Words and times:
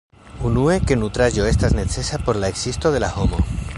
Unue, 0.47 0.77
ke 0.91 0.97
nutraĵo 1.01 1.45
estas 1.49 1.75
necesa 1.81 2.19
por 2.27 2.41
la 2.45 2.51
ekzisto 2.55 2.95
de 2.97 3.03
la 3.05 3.13
homo. 3.19 3.45